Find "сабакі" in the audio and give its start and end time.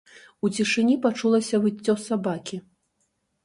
2.09-2.63